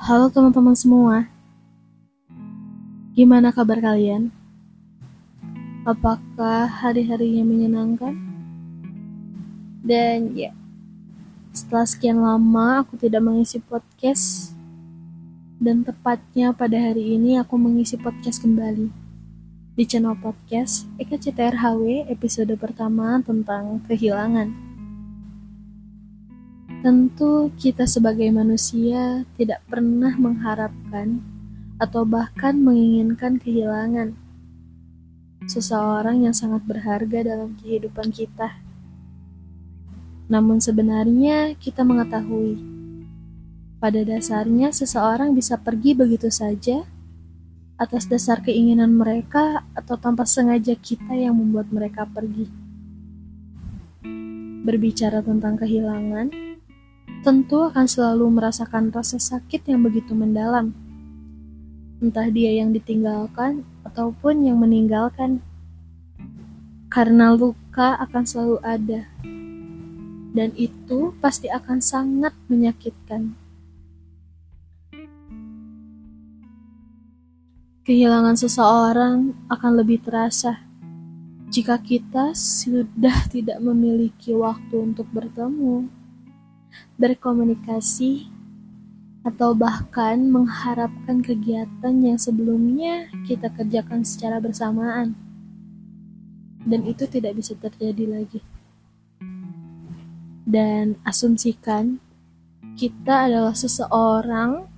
[0.00, 1.28] Halo teman-teman semua,
[3.12, 4.32] gimana kabar kalian?
[5.84, 8.16] Apakah hari-harinya menyenangkan?
[9.84, 10.56] Dan ya,
[11.52, 14.56] setelah sekian lama aku tidak mengisi podcast,
[15.60, 18.88] dan tepatnya pada hari ini aku mengisi podcast kembali
[19.76, 24.69] di channel podcast Eka CTRHW episode pertama tentang kehilangan.
[26.80, 31.20] Tentu, kita sebagai manusia tidak pernah mengharapkan
[31.76, 34.16] atau bahkan menginginkan kehilangan
[35.44, 38.64] seseorang yang sangat berharga dalam kehidupan kita.
[40.32, 42.56] Namun, sebenarnya kita mengetahui
[43.76, 46.80] pada dasarnya seseorang bisa pergi begitu saja
[47.76, 52.48] atas dasar keinginan mereka atau tanpa sengaja kita yang membuat mereka pergi.
[54.64, 56.49] Berbicara tentang kehilangan
[57.20, 60.72] tentu akan selalu merasakan rasa sakit yang begitu mendalam.
[62.00, 65.44] Entah dia yang ditinggalkan ataupun yang meninggalkan.
[66.88, 69.04] Karena luka akan selalu ada.
[70.32, 73.36] Dan itu pasti akan sangat menyakitkan.
[77.84, 80.62] Kehilangan seseorang akan lebih terasa
[81.50, 85.99] jika kita sudah tidak memiliki waktu untuk bertemu
[86.98, 88.28] berkomunikasi,
[89.20, 95.12] atau bahkan mengharapkan kegiatan yang sebelumnya kita kerjakan secara bersamaan.
[96.64, 98.40] Dan itu tidak bisa terjadi lagi.
[100.44, 102.00] Dan asumsikan
[102.76, 104.68] kita adalah seseorang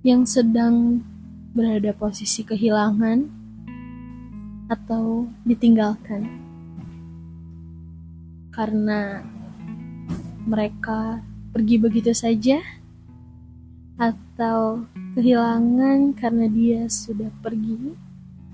[0.00, 1.04] yang sedang
[1.52, 3.28] berada posisi kehilangan
[4.68, 6.24] atau ditinggalkan.
[8.52, 9.22] Karena
[10.44, 12.60] mereka pergi begitu saja
[13.98, 14.86] atau
[15.18, 17.98] kehilangan karena dia sudah pergi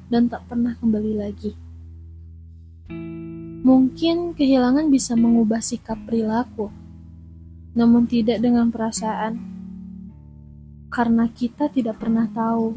[0.08, 1.52] dan tak pernah kembali lagi.
[3.64, 6.68] Mungkin kehilangan bisa mengubah sikap perilaku,
[7.72, 9.40] namun tidak dengan perasaan,
[10.92, 12.76] karena kita tidak pernah tahu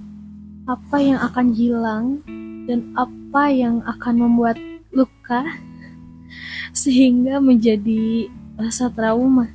[0.67, 2.05] apa yang akan hilang
[2.67, 4.59] dan apa yang akan membuat
[4.91, 5.43] luka
[6.75, 8.27] sehingga menjadi
[8.57, 9.53] rasa trauma.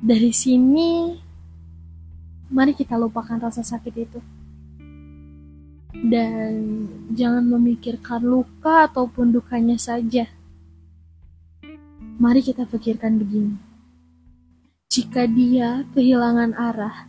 [0.00, 1.12] Dari sini,
[2.48, 4.20] mari kita lupakan rasa sakit itu.
[6.04, 6.52] Dan
[7.12, 10.24] jangan memikirkan luka ataupun dukanya saja.
[12.16, 13.56] Mari kita pikirkan begini.
[14.88, 17.08] Jika dia kehilangan arah,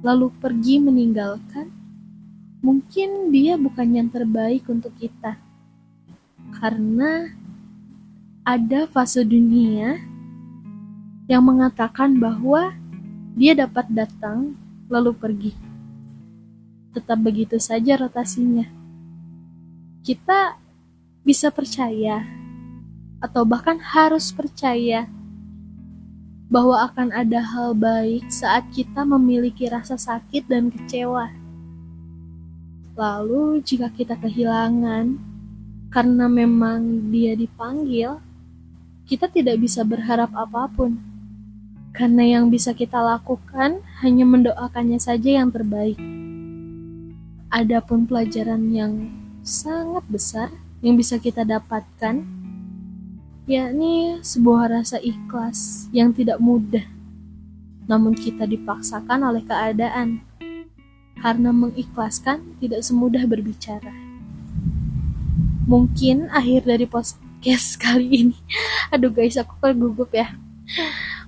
[0.00, 1.68] lalu pergi meninggalkan,
[2.64, 5.36] mungkin dia bukan yang terbaik untuk kita.
[6.56, 7.36] Karena
[8.46, 9.98] ada fase dunia
[11.26, 12.78] yang mengatakan bahwa
[13.34, 14.54] dia dapat datang
[14.86, 15.52] lalu pergi.
[16.94, 18.70] Tetap begitu saja rotasinya.
[20.06, 20.62] Kita
[21.26, 22.22] bisa percaya
[23.18, 25.10] atau bahkan harus percaya
[26.46, 31.34] bahwa akan ada hal baik saat kita memiliki rasa sakit dan kecewa.
[32.94, 35.18] Lalu, jika kita kehilangan
[35.90, 38.22] karena memang dia dipanggil,
[39.06, 40.98] kita tidak bisa berharap apa pun.
[41.94, 45.96] Karena yang bisa kita lakukan hanya mendoakannya saja yang terbaik.
[47.48, 49.08] Adapun pelajaran yang
[49.46, 50.50] sangat besar
[50.82, 52.26] yang bisa kita dapatkan,
[53.46, 56.84] yakni sebuah rasa ikhlas yang tidak mudah,
[57.86, 60.20] namun kita dipaksakan oleh keadaan.
[61.16, 63.88] Karena mengikhlaskan tidak semudah berbicara.
[65.64, 68.38] Mungkin akhir dari post podcast kali ini.
[68.90, 70.34] Aduh guys, aku kan gugup ya.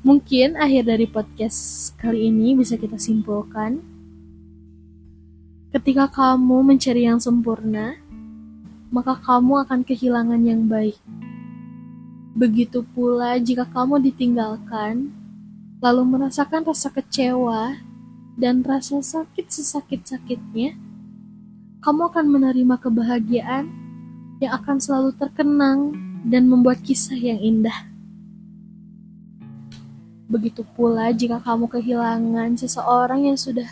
[0.03, 3.79] Mungkin akhir dari podcast kali ini bisa kita simpulkan.
[5.71, 7.95] Ketika kamu mencari yang sempurna,
[8.91, 10.99] maka kamu akan kehilangan yang baik.
[12.35, 15.15] Begitu pula jika kamu ditinggalkan,
[15.79, 17.79] lalu merasakan rasa kecewa
[18.35, 20.75] dan rasa sakit sesakit-sakitnya,
[21.79, 23.71] kamu akan menerima kebahagiaan
[24.43, 27.87] yang akan selalu terkenang dan membuat kisah yang indah.
[30.29, 33.69] Begitu pula jika kamu kehilangan seseorang yang sudah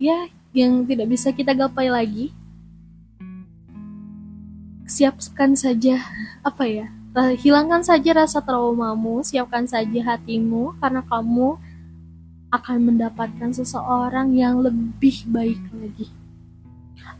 [0.00, 2.32] ya yang tidak bisa kita gapai lagi.
[4.88, 6.00] Siapkan saja
[6.44, 6.86] apa ya?
[7.12, 11.60] Hilangkan saja rasa traumamu, siapkan saja hatimu karena kamu
[12.52, 16.21] akan mendapatkan seseorang yang lebih baik lagi.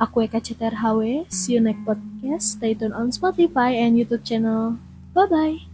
[0.00, 4.79] Aku Eka HW, see you next podcast, stay tuned on Spotify and YouTube channel.
[5.14, 5.71] Bye-bye!